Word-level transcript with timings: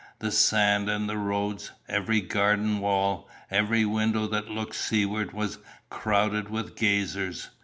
The 0.17 0.31
sand 0.31 0.89
and 0.89 1.07
the 1.07 1.15
roads, 1.19 1.73
every 1.87 2.21
garden 2.21 2.79
wall, 2.79 3.29
every 3.51 3.85
window 3.85 4.25
that 4.29 4.49
looked 4.49 4.73
seaward 4.73 5.31
was 5.31 5.59
crowded 5.91 6.49
with 6.49 6.75
gazers. 6.75 7.49